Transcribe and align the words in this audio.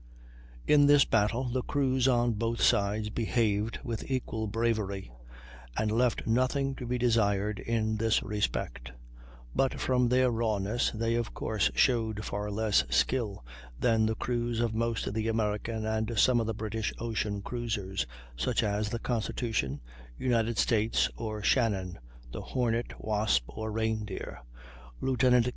In 0.65 0.87
this 0.87 1.05
battle 1.05 1.47
the 1.51 1.61
crews 1.61 2.07
on 2.07 2.33
both 2.33 2.59
sides 2.59 3.11
behaved 3.11 3.77
with 3.83 4.09
equal 4.09 4.47
bravery, 4.47 5.11
and 5.77 5.91
left 5.91 6.25
nothing 6.25 6.73
to 6.77 6.87
be 6.87 6.97
desired 6.97 7.59
in 7.59 7.97
this 7.97 8.23
respect; 8.23 8.93
but 9.55 9.79
from 9.79 10.09
their 10.09 10.31
rawness 10.31 10.89
they 10.89 11.13
of 11.13 11.35
course 11.35 11.69
showed 11.75 12.25
far 12.25 12.49
less 12.49 12.83
skill 12.89 13.45
than 13.79 14.07
the 14.07 14.15
crews 14.15 14.59
of 14.59 14.73
most 14.73 15.05
of 15.05 15.13
the 15.13 15.27
American 15.27 15.85
and 15.85 16.17
some 16.17 16.39
of 16.39 16.47
the 16.47 16.55
British 16.55 16.91
ocean 16.97 17.39
cruisers, 17.43 18.07
such 18.35 18.63
as 18.63 18.89
the 18.89 18.97
Constitution, 18.97 19.81
United 20.17 20.57
States, 20.57 21.11
or 21.15 21.43
Shannon, 21.43 21.99
the 22.31 22.41
Hornet, 22.41 22.99
Wasp, 22.99 23.43
or 23.49 23.71
Reindeer, 23.71 24.41
Lieut. 24.99 25.23